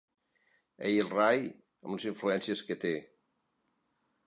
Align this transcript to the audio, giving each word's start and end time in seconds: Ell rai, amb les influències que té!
Ell 0.89 1.01
rai, 1.11 1.43
amb 1.85 1.95
les 1.97 2.09
influències 2.13 2.65
que 2.71 2.81
té! 2.87 2.95